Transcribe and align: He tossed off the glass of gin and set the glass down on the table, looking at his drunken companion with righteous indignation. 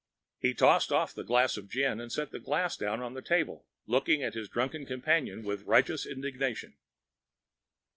He 0.39 0.55
tossed 0.55 0.91
off 0.91 1.13
the 1.13 1.23
glass 1.23 1.57
of 1.57 1.69
gin 1.69 1.99
and 1.99 2.11
set 2.11 2.31
the 2.31 2.39
glass 2.39 2.75
down 2.75 3.03
on 3.03 3.13
the 3.13 3.21
table, 3.21 3.67
looking 3.85 4.23
at 4.23 4.33
his 4.33 4.49
drunken 4.49 4.83
companion 4.87 5.43
with 5.43 5.61
righteous 5.65 6.07
indignation. 6.07 6.75